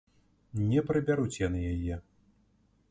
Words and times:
Не 0.71 0.81
прыбяруць 0.87 1.39
яны 1.47 1.59
яе! 1.77 1.95